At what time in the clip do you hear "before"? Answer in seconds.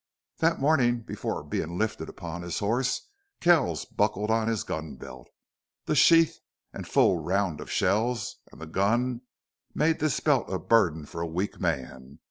1.01-1.43